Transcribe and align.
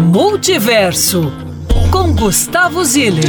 Multiverso 0.00 1.32
com 1.90 2.14
Gustavo 2.14 2.84
Ziller. 2.84 3.24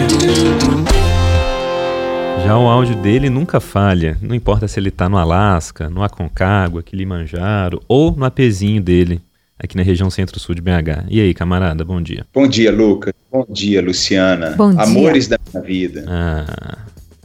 Já 2.45 2.57
o 2.57 2.67
áudio 2.67 2.95
dele 2.95 3.29
nunca 3.29 3.59
falha, 3.59 4.17
não 4.21 4.35
importa 4.35 4.67
se 4.67 4.79
ele 4.79 4.89
está 4.89 5.09
no 5.09 5.17
Alasca, 5.17 5.89
no 5.89 6.03
Aconcagua, 6.03 6.83
Kilimanjaro 6.83 7.81
ou 7.87 8.15
no 8.15 8.23
apezinho 8.23 8.81
dele, 8.81 9.19
aqui 9.57 9.75
na 9.75 9.81
região 9.83 10.09
centro-sul 10.11 10.53
de 10.53 10.61
BH. 10.61 11.05
E 11.09 11.19
aí, 11.19 11.33
camarada, 11.33 11.83
bom 11.83 11.99
dia. 12.01 12.25
Bom 12.33 12.47
dia, 12.47 12.71
Lucas. 12.71 13.13
Bom 13.31 13.45
dia, 13.49 13.81
Luciana. 13.81 14.51
Bom 14.51 14.71
dia. 14.71 14.83
Amores 14.83 15.27
da 15.27 15.37
minha 15.51 15.63
vida. 15.65 16.05
Ah, 16.07 16.77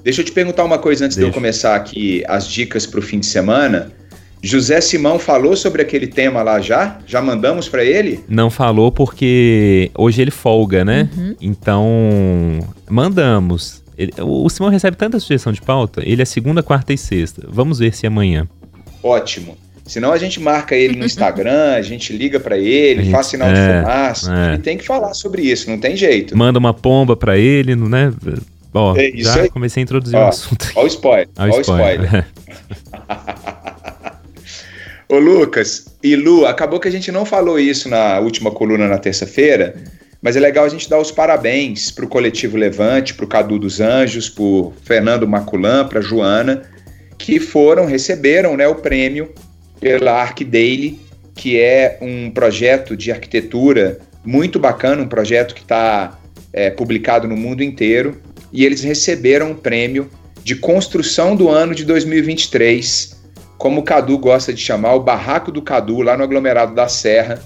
Deixa 0.03 0.21
eu 0.21 0.25
te 0.25 0.33
perguntar 0.33 0.65
uma 0.65 0.79
coisa 0.79 1.05
antes 1.05 1.17
de 1.17 1.23
eu 1.23 1.27
Deixa. 1.29 1.39
começar 1.39 1.75
aqui 1.77 2.23
as 2.29 2.47
dicas 2.49 2.87
para 2.87 2.99
o 3.01 3.03
fim 3.03 3.21
de 3.21 3.27
semana. 3.27 3.91
José 4.47 4.81
Simão 4.81 5.19
falou 5.19 5.57
sobre 5.57 5.81
aquele 5.81 6.07
tema 6.07 6.43
lá 6.43 6.61
já? 6.61 6.99
Já 7.07 7.23
mandamos 7.23 7.67
para 7.69 7.83
ele? 7.85 8.21
não 8.29 8.51
falou 8.51 8.93
porque 8.93 9.91
hoje 9.97 10.21
ele 10.21 10.31
folga, 10.31 10.85
né? 10.85 11.09
Então, 11.41 11.89
mandamos. 12.91 13.83
Ele- 13.97 14.13
o 14.21 14.49
Simão 14.51 14.71
recebe 14.71 14.97
tanta 14.97 15.19
sugestão 15.19 15.53
de 15.53 15.63
pauta, 15.63 16.03
ele 16.05 16.21
é 16.21 16.25
segunda, 16.25 16.63
quarta 16.63 16.93
e 16.93 16.99
sexta. 16.99 17.47
Vamos 17.49 17.79
ver 17.79 17.95
se 17.95 18.07
amanhã. 18.07 18.47
Ótimo. 19.03 19.57
Senão 19.87 20.13
a 20.13 20.19
gente 20.19 20.41
marca 20.41 20.75
ele 20.75 20.97
no 20.97 21.05
Instagram, 21.07 21.75
a 21.75 21.83
gente 21.83 22.13
liga 22.13 22.39
para 22.41 22.59
ele, 22.59 23.03
gente- 23.05 23.13
faz 23.13 23.27
sinal 23.29 23.49
é, 23.49 23.53
de 23.53 23.81
fumaça. 23.87 24.35
é. 24.35 24.49
Ele 24.55 24.63
tem 24.63 24.77
que 24.77 24.85
falar 24.85 25.15
sobre 25.15 25.43
isso, 25.43 25.71
não 25.71 25.79
tem 25.79 25.97
jeito. 25.97 26.37
Manda 26.37 26.59
uma 26.59 26.75
pomba 26.75 27.15
pra 27.17 27.37
ele, 27.39 27.75
né? 27.77 28.13
Ó, 28.73 28.97
É 28.97 29.13
já 29.15 29.43
aí. 29.43 29.49
comecei 29.51 29.81
a 29.81 29.85
introduzir 29.85 30.17
Ó, 30.19 30.25
o 30.25 30.29
assunto. 30.29 30.67
Olha 30.75 30.85
o 30.85 30.89
spoiler. 30.89 31.29
Olha 31.39 31.53
Olha 31.53 31.59
o 31.59 31.61
spoiler. 31.61 32.27
Ô 35.15 35.19
Lucas 35.21 35.87
e 36.03 36.17
Lu, 36.17 36.45
acabou 36.45 36.81
que 36.81 36.89
a 36.89 36.91
gente 36.91 37.13
não 37.13 37.25
falou 37.25 37.57
isso 37.57 37.89
na 37.89 38.19
última 38.19 38.51
coluna 38.51 38.89
na 38.89 38.99
terça-feira, 38.99 39.77
mas 40.21 40.35
é 40.35 40.41
legal 40.41 40.65
a 40.65 40.69
gente 40.69 40.91
dar 40.91 40.99
os 40.99 41.13
parabéns 41.13 41.93
para 41.93 42.05
o 42.05 42.09
coletivo 42.09 42.57
Levante, 42.57 43.15
para 43.15 43.25
o 43.25 43.29
Cadu 43.29 43.57
dos 43.57 43.81
Anjos, 43.81 44.29
por 44.29 44.73
Fernando 44.83 45.29
Maculan, 45.29 45.87
para 45.87 46.01
Joana, 46.01 46.63
que 47.17 47.39
foram, 47.39 47.87
receberam 47.87 48.57
né, 48.57 48.67
o 48.67 48.75
prêmio 48.75 49.33
pela 49.79 50.21
Arc 50.21 50.41
Daily, 50.41 50.99
que 51.33 51.61
é 51.61 51.97
um 52.01 52.29
projeto 52.29 52.97
de 52.97 53.13
arquitetura 53.13 54.01
muito 54.25 54.59
bacana, 54.59 55.01
um 55.01 55.09
projeto 55.09 55.55
que 55.55 55.63
está 55.63 56.19
publicado 56.77 57.29
no 57.29 57.37
mundo 57.37 57.63
inteiro, 57.63 58.21
e 58.53 58.65
eles 58.65 58.83
receberam 58.83 59.53
o 59.53 59.55
prêmio 59.55 60.11
de 60.43 60.57
construção 60.57 61.37
do 61.37 61.49
ano 61.49 61.73
de 61.73 61.85
2023, 61.85 63.14
como 63.65 63.81
o 63.81 63.83
Cadu 63.83 64.19
gosta 64.19 64.53
de 64.53 64.61
chamar, 64.61 64.93
o 64.93 65.01
Barraco 65.01 65.51
do 65.51 65.63
Cadu, 65.63 66.03
lá 66.03 66.19
no 66.19 66.23
aglomerado 66.23 66.75
da 66.75 66.87
Serra. 66.87 67.43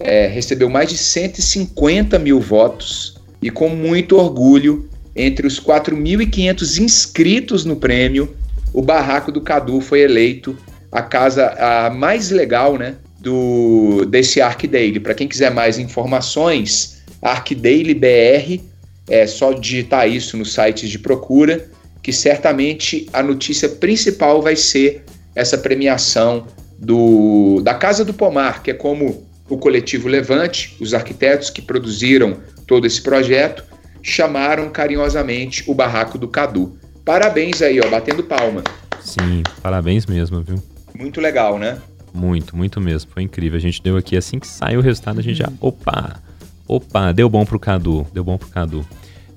É, 0.00 0.26
recebeu 0.26 0.70
mais 0.70 0.88
de 0.88 0.96
150 0.96 2.18
mil 2.18 2.40
votos 2.40 3.20
e, 3.42 3.50
com 3.50 3.68
muito 3.68 4.16
orgulho, 4.16 4.88
entre 5.14 5.46
os 5.46 5.60
4.500 5.60 6.78
inscritos 6.78 7.66
no 7.66 7.76
prêmio, 7.76 8.34
o 8.72 8.80
Barraco 8.80 9.30
do 9.30 9.42
Cadu 9.42 9.78
foi 9.82 10.00
eleito 10.00 10.56
a 10.90 11.02
casa 11.02 11.48
a 11.58 11.90
mais 11.90 12.30
legal 12.30 12.78
né, 12.78 12.94
do, 13.20 14.06
desse 14.06 14.40
Arc 14.40 14.66
Daily. 14.66 14.98
Para 14.98 15.12
quem 15.12 15.28
quiser 15.28 15.50
mais 15.50 15.78
informações, 15.78 17.02
Arc 17.20 17.50
Daily 17.54 17.92
BR, 17.92 18.62
é 19.06 19.26
só 19.26 19.52
digitar 19.52 20.08
isso 20.08 20.34
no 20.38 20.46
site 20.46 20.88
de 20.88 20.98
procura, 20.98 21.68
que 22.02 22.10
certamente 22.10 23.06
a 23.12 23.22
notícia 23.22 23.68
principal 23.68 24.40
vai 24.40 24.56
ser 24.56 25.04
essa 25.38 25.56
premiação 25.56 26.48
do, 26.76 27.60
da 27.62 27.72
Casa 27.72 28.04
do 28.04 28.12
Pomar, 28.12 28.60
que 28.60 28.72
é 28.72 28.74
como 28.74 29.24
o 29.48 29.56
coletivo 29.56 30.08
Levante, 30.08 30.76
os 30.80 30.92
arquitetos 30.92 31.48
que 31.48 31.62
produziram 31.62 32.38
todo 32.66 32.88
esse 32.88 33.00
projeto, 33.00 33.62
chamaram 34.02 34.68
carinhosamente 34.68 35.62
o 35.68 35.74
Barraco 35.74 36.18
do 36.18 36.26
Cadu. 36.26 36.76
Parabéns 37.04 37.62
aí, 37.62 37.80
ó, 37.80 37.88
batendo 37.88 38.24
palma. 38.24 38.64
Sim, 39.00 39.44
parabéns 39.62 40.06
mesmo, 40.06 40.42
viu? 40.42 40.60
Muito 40.92 41.20
legal, 41.20 41.56
né? 41.56 41.78
Muito, 42.12 42.56
muito 42.56 42.80
mesmo. 42.80 43.08
Foi 43.12 43.22
incrível. 43.22 43.56
A 43.56 43.60
gente 43.60 43.80
deu 43.80 43.96
aqui, 43.96 44.16
assim 44.16 44.40
que 44.40 44.46
saiu 44.46 44.80
o 44.80 44.82
resultado, 44.82 45.20
a 45.20 45.22
gente 45.22 45.38
já. 45.38 45.48
Opa! 45.60 46.20
Opa, 46.66 47.12
deu 47.12 47.28
bom 47.28 47.44
pro 47.44 47.60
Cadu. 47.60 48.04
Deu 48.12 48.24
bom 48.24 48.36
pro 48.36 48.48
Cadu. 48.48 48.84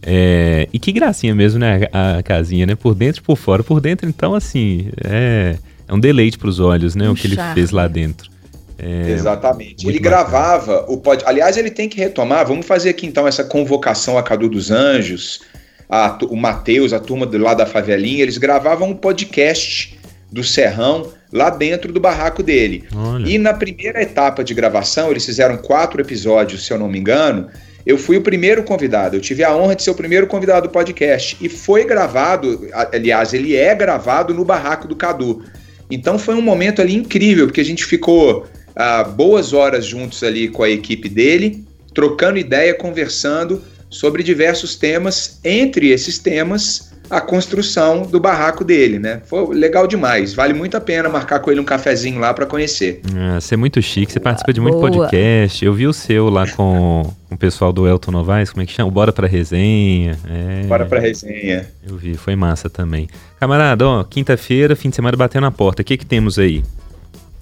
É, 0.02 0.68
e 0.74 0.80
que 0.80 0.92
gracinha 0.92 1.36
mesmo, 1.36 1.60
né? 1.60 1.88
A, 1.94 2.18
a 2.18 2.24
casinha, 2.24 2.66
né? 2.66 2.76
Por 2.76 2.96
dentro 2.96 3.22
e 3.22 3.24
por 3.24 3.38
fora. 3.38 3.64
Por 3.64 3.80
dentro, 3.80 4.10
então, 4.10 4.34
assim, 4.34 4.90
é, 5.06 5.58
é 5.92 5.94
um 5.94 6.00
deleite 6.00 6.38
pros 6.38 6.60
olhos, 6.60 6.96
né? 6.96 7.10
Um 7.10 7.12
o 7.12 7.16
que 7.16 7.28
ele 7.28 7.36
charme. 7.36 7.54
fez 7.54 7.72
lá 7.72 7.86
dentro. 7.86 8.32
É, 8.80 9.12
Exatamente. 9.12 9.86
Ele 9.86 10.00
bacana. 10.00 10.24
gravava 10.24 10.86
o 10.88 10.98
pod... 10.98 11.22
Aliás, 11.26 11.58
ele 11.58 11.70
tem 11.70 11.90
que 11.90 11.98
retomar. 11.98 12.48
Vamos 12.48 12.66
fazer 12.66 12.90
aqui 12.90 13.06
então 13.06 13.28
essa 13.28 13.44
convocação 13.44 14.18
a 14.18 14.24
Cadu 14.24 14.48
dos 14.48 14.72
Anjos, 14.72 15.42
a 15.90 16.18
o 16.30 16.38
Matheus, 16.38 16.94
a 16.94 17.00
turma 17.00 17.26
do 17.26 17.38
lá 17.38 17.54
da 17.54 17.66
favelinha. 17.66 18.24
Eles 18.24 18.38
gravavam 18.38 18.90
um 18.90 18.96
podcast 18.96 20.00
do 20.32 20.46
Serrão 20.46 21.12
lá 21.32 21.50
dentro 21.50 21.92
do 21.92 22.00
barraco 22.00 22.42
dele. 22.42 22.86
Olha. 22.96 23.30
E 23.30 23.38
na 23.38 23.54
primeira 23.54 24.02
etapa 24.02 24.46
de 24.46 24.54
gravação, 24.54 25.12
eles 25.12 25.26
fizeram 25.26 25.58
quatro 25.58 26.00
episódios, 26.00 26.66
se 26.66 26.72
eu 26.72 26.80
não 26.80 26.88
me 26.88 26.98
engano. 26.98 27.50
Eu 27.86 27.98
fui 27.98 28.16
o 28.16 28.22
primeiro 28.22 28.64
convidado. 28.64 29.18
Eu 29.18 29.22
tive 29.22 29.44
a 29.44 29.54
honra 29.54 29.76
de 29.76 29.84
ser 29.84 29.92
o 29.92 29.96
primeiro 29.96 30.26
convidado 30.26 30.68
do 30.68 30.72
podcast. 30.72 31.36
E 31.42 31.50
foi 31.50 31.84
gravado, 31.84 32.68
aliás, 32.94 33.34
ele 33.34 33.58
é 33.58 33.76
gravado 33.76 34.34
no 34.34 34.46
barraco 34.46 34.88
do 34.88 34.96
Cadu. 34.96 35.44
Então 35.92 36.18
foi 36.18 36.36
um 36.36 36.42
momento 36.42 36.82
ali 36.82 36.96
incrível, 36.96 37.46
porque 37.48 37.62
a 37.62 37.66
gente 37.66 37.86
ficou 37.86 38.48
ah, 38.76 39.04
boas 39.04 39.54
horas 39.54 39.86
juntos 39.86 40.24
ali 40.24 40.48
com 40.48 40.64
a 40.64 40.70
equipe 40.70 41.10
dele, 41.10 41.66
trocando 41.94 42.40
ideia, 42.40 42.74
conversando 42.74 43.62
sobre 43.90 44.24
diversos 44.24 44.76
temas. 44.76 45.40
Entre 45.44 45.90
esses 45.90 46.18
temas, 46.18 46.91
a 47.12 47.20
construção 47.20 48.04
do 48.04 48.22
barraco 48.22 48.64
dele, 48.64 48.98
né? 48.98 49.22
Foi 49.26 49.54
legal 49.54 49.86
demais. 49.86 50.34
Vale 50.34 50.54
muito 50.54 50.78
a 50.78 50.82
pena 50.82 51.10
marcar 51.10 51.40
com 51.40 51.52
ele 51.52 51.60
um 51.60 51.66
cafezinho 51.66 52.20
lá 52.20 52.34
para 52.34 52.46
conhecer. 52.46 53.02
Ah, 53.14 53.40
você 53.40 53.56
é 53.56 53.58
muito 53.58 53.82
chique, 53.82 54.14
você 54.14 54.20
participa 54.20 54.54
de 54.54 54.62
muito 54.62 54.78
Boa. 54.80 54.90
podcast. 54.90 55.64
Eu 55.64 55.74
vi 55.74 55.86
o 55.86 55.94
seu 55.94 56.30
lá 56.30 56.48
com, 56.48 57.14
o 57.30 57.38
pessoal 57.38 57.74
do 57.74 57.86
Elton 57.86 58.12
Novaes, 58.12 58.50
como 58.50 58.64
é 58.64 58.66
que 58.66 58.72
chama? 58.72 58.90
Bora 58.90 59.12
pra 59.12 59.28
Resenha. 59.28 60.18
É, 60.30 60.64
Bora 60.66 60.86
pra 60.86 61.00
resenha. 61.00 61.70
Eu 61.86 61.98
vi, 61.98 62.16
foi 62.16 62.36
massa 62.36 62.70
também. 62.70 63.10
Camarada, 63.40 63.86
ó, 63.86 64.04
quinta-feira, 64.06 64.74
fim 64.74 64.90
de 64.90 64.96
semana 64.96 65.18
batendo 65.18 65.44
na 65.44 65.52
porta. 65.52 65.82
O 65.82 65.86
que 65.86 65.98
que 65.98 66.06
temos 66.06 66.40
aí? 66.40 66.64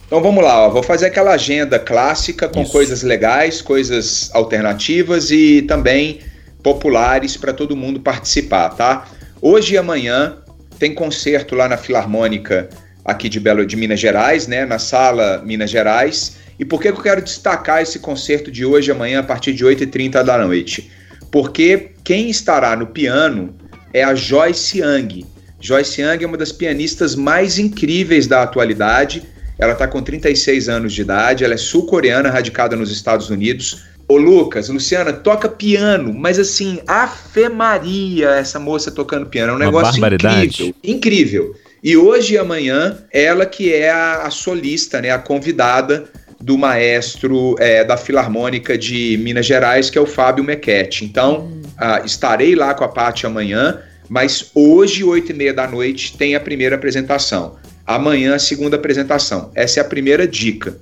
Então 0.07 0.19
vamos 0.19 0.43
lá, 0.43 0.65
ó. 0.65 0.69
vou 0.71 0.81
fazer 0.81 1.05
aquela 1.05 1.33
agenda 1.33 1.77
clássica 1.77 2.47
com 2.47 2.63
Isso. 2.63 2.71
coisas 2.71 3.03
legais, 3.03 3.61
coisas 3.61 4.31
alternativas 4.33 5.29
e 5.29 5.61
também 5.61 6.21
populares 6.63 7.37
para 7.37 7.53
todo 7.53 7.75
mundo 7.75 7.99
participar, 7.99 8.69
tá? 8.69 9.05
Hoje 9.41 9.75
e 9.75 9.77
amanhã 9.77 10.37
tem 10.77 10.93
concerto 10.93 11.55
lá 11.55 11.69
na 11.69 11.77
Filarmônica 11.77 12.67
aqui 13.05 13.29
de 13.29 13.39
Belo 13.39 13.65
de 13.65 13.77
Minas 13.77 13.99
Gerais, 13.99 14.47
né, 14.47 14.65
na 14.65 14.77
Sala 14.77 15.41
Minas 15.45 15.69
Gerais. 15.69 16.37
E 16.59 16.65
por 16.65 16.81
que 16.81 16.89
eu 16.89 16.97
quero 16.97 17.21
destacar 17.21 17.81
esse 17.81 17.99
concerto 17.99 18.51
de 18.51 18.65
hoje 18.65 18.89
e 18.89 18.91
amanhã 18.91 19.21
a 19.21 19.23
partir 19.23 19.53
de 19.53 19.63
8h30 19.63 20.23
da 20.23 20.37
noite? 20.37 20.91
Porque 21.31 21.91
quem 22.03 22.29
estará 22.29 22.75
no 22.75 22.87
piano 22.87 23.55
é 23.93 24.03
a 24.03 24.13
Joyce 24.13 24.79
Young. 24.79 25.25
Joyce 25.61 26.01
Young 26.01 26.21
é 26.21 26.27
uma 26.27 26.37
das 26.37 26.51
pianistas 26.51 27.15
mais 27.15 27.57
incríveis 27.57 28.27
da 28.27 28.43
atualidade. 28.43 29.23
Ela 29.57 29.71
está 29.71 29.87
com 29.87 30.01
36 30.01 30.67
anos 30.67 30.93
de 30.93 31.01
idade, 31.01 31.45
ela 31.45 31.53
é 31.53 31.57
sul-coreana, 31.57 32.29
radicada 32.29 32.75
nos 32.75 32.91
Estados 32.91 33.29
Unidos. 33.29 33.83
Ô 34.09 34.17
Lucas, 34.17 34.69
Luciana, 34.69 35.13
toca 35.13 35.47
piano, 35.47 36.11
mas 36.11 36.39
assim, 36.39 36.79
Afe 36.87 37.47
Maria, 37.47 38.31
essa 38.31 38.59
moça 38.59 38.89
tocando 38.89 39.27
piano, 39.27 39.51
é 39.51 39.53
um 39.53 39.57
Uma 39.57 39.65
negócio 39.65 40.03
incrível. 40.03 40.75
Incrível. 40.83 41.55
E 41.83 41.95
hoje 41.95 42.33
e 42.33 42.37
amanhã, 42.39 42.97
ela 43.13 43.45
que 43.45 43.71
é 43.71 43.91
a, 43.91 44.23
a 44.23 44.31
solista, 44.31 44.99
né, 44.99 45.11
a 45.11 45.19
convidada 45.19 46.05
do 46.41 46.57
maestro 46.57 47.55
é, 47.59 47.83
da 47.83 47.97
Filarmônica 47.97 48.75
de 48.75 49.15
Minas 49.21 49.45
Gerais, 49.45 49.91
que 49.91 49.97
é 49.99 50.01
o 50.01 50.07
Fábio 50.07 50.43
Mequete. 50.43 51.05
Então, 51.05 51.47
ah, 51.77 52.01
estarei 52.03 52.55
lá 52.55 52.73
com 52.73 52.83
a 52.83 52.87
Paty 52.87 53.27
amanhã, 53.27 53.79
mas 54.09 54.49
hoje, 54.55 55.03
oito 55.03 55.31
e 55.31 55.35
meia 55.35 55.53
da 55.53 55.67
noite, 55.67 56.17
tem 56.17 56.35
a 56.35 56.39
primeira 56.39 56.75
apresentação. 56.75 57.57
Amanhã, 57.85 58.33
a 58.33 58.39
segunda 58.39 58.75
apresentação. 58.75 59.51
Essa 59.53 59.79
é 59.79 59.81
a 59.81 59.85
primeira 59.85 60.27
dica, 60.27 60.79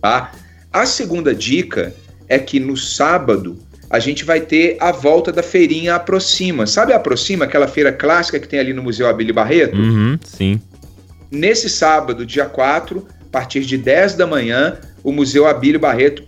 tá? 0.00 0.30
A 0.72 0.86
segunda 0.86 1.34
dica 1.34 1.92
é 2.28 2.38
que 2.38 2.60
no 2.60 2.76
sábado 2.76 3.58
a 3.90 3.98
gente 3.98 4.24
vai 4.24 4.40
ter 4.40 4.76
a 4.80 4.92
volta 4.92 5.32
da 5.32 5.42
feirinha 5.42 5.94
Aproxima. 5.94 6.66
Sabe 6.66 6.92
a 6.92 6.96
Aproxima, 6.96 7.46
aquela 7.46 7.66
feira 7.66 7.90
clássica 7.90 8.38
que 8.38 8.46
tem 8.46 8.58
ali 8.58 8.72
no 8.72 8.82
Museu 8.82 9.08
Abílio 9.08 9.34
Barreto? 9.34 9.76
Uhum, 9.76 10.18
sim. 10.24 10.60
Nesse 11.30 11.68
sábado, 11.68 12.26
dia 12.26 12.46
4, 12.46 13.06
a 13.22 13.30
partir 13.30 13.60
de 13.60 13.78
10 13.78 14.14
da 14.14 14.26
manhã, 14.26 14.78
o 15.02 15.12
Museu 15.12 15.46
Abílio 15.46 15.80
Barreto 15.80 16.22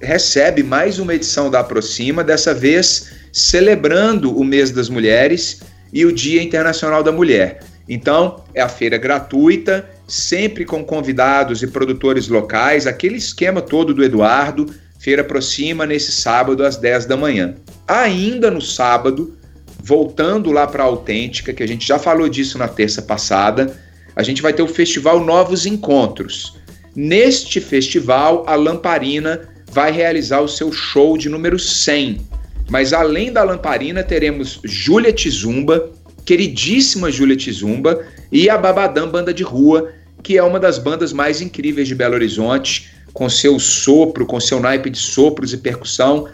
recebe 0.00 0.62
mais 0.62 0.98
uma 0.98 1.14
edição 1.14 1.50
da 1.50 1.60
Aproxima, 1.60 2.22
dessa 2.22 2.52
vez 2.52 3.12
celebrando 3.32 4.36
o 4.36 4.44
mês 4.44 4.70
das 4.70 4.88
mulheres 4.88 5.62
e 5.92 6.04
o 6.04 6.12
Dia 6.12 6.42
Internacional 6.42 7.02
da 7.02 7.12
Mulher. 7.12 7.60
Então, 7.88 8.44
é 8.52 8.60
a 8.60 8.68
feira 8.68 8.98
gratuita, 8.98 9.88
sempre 10.06 10.64
com 10.64 10.84
convidados 10.84 11.62
e 11.62 11.66
produtores 11.66 12.28
locais, 12.28 12.86
aquele 12.86 13.16
esquema 13.16 13.62
todo 13.62 13.94
do 13.94 14.02
Eduardo, 14.04 14.66
Feira 14.98 15.22
Aproxima 15.22 15.86
nesse 15.86 16.12
sábado 16.12 16.64
às 16.64 16.76
10 16.76 17.06
da 17.06 17.16
manhã. 17.16 17.54
Ainda 17.86 18.50
no 18.50 18.60
sábado, 18.60 19.36
voltando 19.82 20.50
lá 20.50 20.66
para 20.66 20.82
a 20.82 20.86
Autêntica, 20.86 21.52
que 21.52 21.62
a 21.62 21.68
gente 21.68 21.86
já 21.86 21.98
falou 21.98 22.28
disso 22.28 22.58
na 22.58 22.66
terça 22.66 23.02
passada, 23.02 23.78
a 24.16 24.22
gente 24.22 24.42
vai 24.42 24.52
ter 24.52 24.62
o 24.62 24.68
festival 24.68 25.24
Novos 25.24 25.66
Encontros. 25.66 26.56
Neste 26.94 27.60
festival, 27.60 28.44
a 28.46 28.54
Lamparina 28.54 29.48
vai 29.70 29.92
realizar 29.92 30.40
o 30.40 30.48
seu 30.48 30.72
show 30.72 31.18
de 31.18 31.28
número 31.28 31.58
100. 31.58 32.20
Mas 32.68 32.92
além 32.92 33.32
da 33.32 33.44
Lamparina, 33.44 34.02
teremos 34.02 34.58
Júlia 34.64 35.12
Tizumba, 35.12 35.90
queridíssima 36.24 37.10
Júlia 37.10 37.36
Tizumba, 37.36 38.04
e 38.32 38.50
a 38.50 38.56
Babadam 38.56 39.08
Banda 39.08 39.32
de 39.32 39.42
Rua, 39.42 39.92
que 40.22 40.36
é 40.36 40.42
uma 40.42 40.58
das 40.58 40.78
bandas 40.78 41.12
mais 41.12 41.40
incríveis 41.40 41.86
de 41.86 41.94
Belo 41.94 42.14
Horizonte, 42.14 42.90
com 43.16 43.30
seu 43.30 43.58
sopro, 43.58 44.26
com 44.26 44.38
seu 44.38 44.60
naipe 44.60 44.90
de 44.90 44.98
sopros 44.98 45.54
e 45.54 45.56
percussão, 45.56 46.28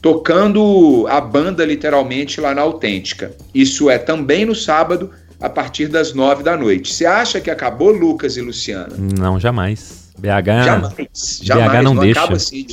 tocando 0.00 1.04
a 1.08 1.20
banda 1.20 1.64
literalmente 1.64 2.40
lá 2.40 2.54
na 2.54 2.62
Autêntica. 2.62 3.32
Isso 3.52 3.90
é 3.90 3.98
também 3.98 4.44
no 4.44 4.54
sábado, 4.54 5.10
a 5.40 5.50
partir 5.50 5.88
das 5.88 6.14
nove 6.14 6.44
da 6.44 6.56
noite. 6.56 6.94
Você 6.94 7.04
acha 7.04 7.40
que 7.40 7.50
acabou, 7.50 7.90
Lucas 7.90 8.36
e 8.36 8.40
Luciana? 8.40 8.94
Não, 8.96 9.40
jamais. 9.40 10.12
BH. 10.16 10.64
Jamais. 10.64 11.40
jamais 11.42 11.72
BH 11.72 11.82
não, 11.82 11.94
não 11.94 12.02
deixa. 12.02 12.20
Acaba 12.20 12.36
assim, 12.36 12.66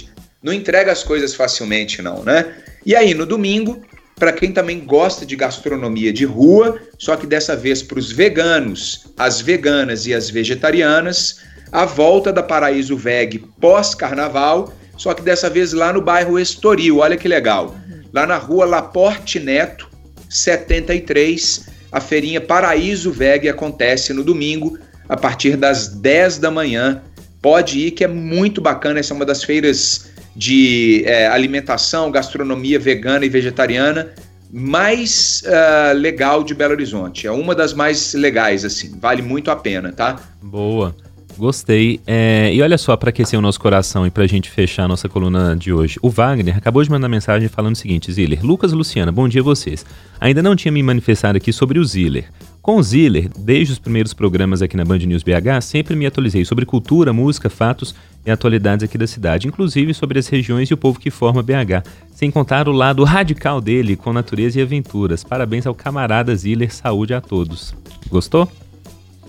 não 0.43 0.53
entrega 0.53 0.91
as 0.91 1.03
coisas 1.03 1.33
facilmente, 1.33 2.03
não, 2.03 2.23
né? 2.23 2.45
E 2.85 2.95
aí, 2.95 3.15
no 3.15 3.25
domingo, 3.25 3.81
para 4.15 4.31
quem 4.31 4.51
também 4.51 4.79
gosta 4.85 5.25
de 5.25 5.35
gastronomia 5.35 6.13
de 6.13 6.23
rua, 6.23 6.79
só 6.99 7.15
que 7.15 7.25
dessa 7.25 7.55
vez 7.55 7.81
para 7.81 7.97
os 7.97 8.11
veganos, 8.11 9.07
as 9.17 9.41
veganas 9.41 10.05
e 10.05 10.13
as 10.13 10.29
vegetarianas, 10.29 11.39
a 11.75 11.83
volta 11.83 12.31
da 12.31 12.41
Paraíso 12.41 12.95
Veg 12.95 13.39
pós-carnaval, 13.59 14.73
só 14.95 15.13
que 15.13 15.21
dessa 15.21 15.49
vez 15.49 15.73
lá 15.73 15.91
no 15.91 16.01
bairro 16.01 16.39
Estoril, 16.39 16.99
olha 16.99 17.17
que 17.17 17.27
legal. 17.27 17.75
Lá 18.13 18.25
na 18.25 18.37
rua 18.37 18.65
Laporte 18.65 19.41
Neto, 19.41 19.89
73, 20.29 21.67
a 21.91 21.99
feirinha 21.99 22.39
Paraíso 22.39 23.11
Veg 23.11 23.49
acontece 23.49 24.13
no 24.13 24.23
domingo, 24.23 24.79
a 25.09 25.17
partir 25.17 25.57
das 25.57 25.89
10 25.89 26.37
da 26.37 26.49
manhã. 26.49 27.01
Pode 27.41 27.77
ir, 27.77 27.91
que 27.91 28.05
é 28.05 28.07
muito 28.07 28.61
bacana. 28.61 29.01
Essa 29.01 29.13
é 29.13 29.15
uma 29.15 29.25
das 29.25 29.43
feiras 29.43 30.09
de 30.33 31.03
é, 31.05 31.27
alimentação, 31.27 32.09
gastronomia 32.09 32.79
vegana 32.79 33.25
e 33.25 33.29
vegetariana 33.29 34.13
mais 34.51 35.43
uh, 35.45 35.93
legal 35.97 36.41
de 36.41 36.53
Belo 36.53 36.71
Horizonte. 36.71 37.27
É 37.27 37.31
uma 37.31 37.53
das 37.53 37.73
mais 37.73 38.13
legais, 38.13 38.63
assim. 38.63 38.97
Vale 38.97 39.21
muito 39.21 39.51
a 39.51 39.55
pena, 39.55 39.91
tá? 39.91 40.15
Boa. 40.41 40.95
Gostei. 41.37 41.99
É, 42.07 42.53
e 42.53 42.61
olha 42.61 42.77
só, 42.77 42.95
para 42.95 43.09
aquecer 43.09 43.37
o 43.37 43.41
nosso 43.41 43.59
coração 43.59 44.07
e 44.07 44.11
para 44.11 44.23
a 44.23 44.27
gente 44.27 44.49
fechar 44.49 44.83
a 44.83 44.87
nossa 44.87 45.09
coluna 45.09 45.55
de 45.55 45.73
hoje. 45.73 45.99
O 46.01 46.09
Wagner 46.09 46.57
acabou 46.57 46.81
de 46.81 46.89
mandar 46.89 47.09
mensagem 47.09 47.49
falando 47.49 47.75
o 47.75 47.77
seguinte: 47.77 48.11
Ziller, 48.11 48.45
Lucas 48.45 48.71
Luciana, 48.71 49.11
bom 49.11 49.27
dia 49.27 49.41
a 49.41 49.43
vocês. 49.43 49.85
Ainda 50.19 50.41
não 50.41 50.55
tinha 50.55 50.71
me 50.71 50.81
manifestado 50.81 51.37
aqui 51.37 51.51
sobre 51.51 51.77
o 51.77 51.85
Ziller. 51.85 52.25
Com 52.61 52.77
o 52.77 52.83
Ziller, 52.83 53.29
desde 53.37 53.73
os 53.73 53.79
primeiros 53.79 54.13
programas 54.13 54.61
aqui 54.61 54.75
na 54.75 54.83
Band 54.83 54.97
News 54.97 55.21
BH, 55.21 55.61
sempre 55.61 55.95
me 55.95 56.05
atualizei 56.05 56.43
sobre 56.45 56.65
cultura, 56.65 57.13
música, 57.13 57.47
fatos 57.47 57.93
e 58.25 58.31
atualidades 58.31 58.83
aqui 58.83 58.97
da 58.97 59.05
cidade, 59.05 59.47
inclusive 59.47 59.93
sobre 59.93 60.17
as 60.17 60.27
regiões 60.27 60.69
e 60.69 60.73
o 60.73 60.77
povo 60.77 60.99
que 60.99 61.11
forma 61.11 61.43
BH, 61.43 61.87
sem 62.11 62.31
contar 62.31 62.67
o 62.67 62.71
lado 62.71 63.03
radical 63.03 63.61
dele 63.61 63.95
com 63.95 64.11
natureza 64.11 64.59
e 64.59 64.63
aventuras. 64.63 65.23
Parabéns 65.23 65.67
ao 65.67 65.75
camarada 65.75 66.35
Ziller, 66.35 66.73
saúde 66.73 67.13
a 67.13 67.21
todos. 67.21 67.75
Gostou? 68.09 68.49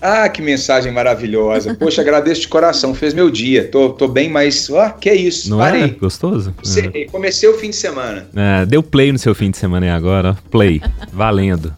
Ah, 0.01 0.29
que 0.29 0.41
mensagem 0.41 0.91
maravilhosa. 0.91 1.73
Poxa, 1.75 2.01
agradeço 2.01 2.41
de 2.41 2.47
coração, 2.47 2.93
fez 2.93 3.13
meu 3.13 3.29
dia. 3.31 3.67
Tô, 3.67 3.89
tô 3.89 4.07
bem, 4.07 4.29
mas. 4.29 4.69
Ó, 4.69 4.89
que 4.89 5.11
isso. 5.11 5.49
Não 5.49 5.57
Parei. 5.57 5.83
é? 5.83 5.87
Gostoso? 5.87 6.53
é. 6.93 7.05
Comecei 7.05 7.49
o 7.49 7.57
fim 7.57 7.71
de 7.71 7.75
semana. 7.75 8.27
É, 8.35 8.65
deu 8.65 8.83
play 8.83 9.11
no 9.11 9.17
seu 9.17 9.33
fim 9.33 9.49
de 9.49 9.57
semana 9.57 9.85
aí 9.85 9.91
agora, 9.91 10.31
ó. 10.31 10.49
Play. 10.49 10.81
Valendo. 11.11 11.73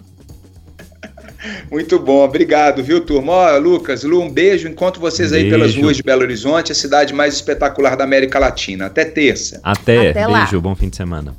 Muito 1.72 1.98
bom, 1.98 2.24
obrigado, 2.24 2.84
viu, 2.84 3.00
turma? 3.00 3.32
Ó, 3.32 3.58
Lucas, 3.58 4.04
Lu, 4.04 4.22
um 4.22 4.30
beijo. 4.30 4.68
Encontro 4.68 5.00
vocês 5.00 5.32
beijo. 5.32 5.46
aí 5.46 5.50
pelas 5.52 5.76
ruas 5.76 5.96
de 5.96 6.04
Belo 6.04 6.22
Horizonte, 6.24 6.72
a 6.72 6.76
cidade 6.76 7.14
mais 7.14 7.36
espetacular 7.36 7.96
da 7.96 8.04
América 8.04 8.38
Latina. 8.40 8.88
Até 8.88 9.06
terça. 9.06 9.60
Até, 9.64 10.10
Até 10.10 10.26
beijo, 10.26 10.56
lá. 10.58 10.62
bom 10.62 10.76
fim 10.76 10.90
de 10.90 10.98
semana. 10.98 11.34